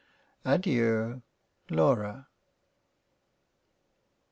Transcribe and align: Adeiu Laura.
Adeiu 0.53 1.21
Laura. 1.69 2.27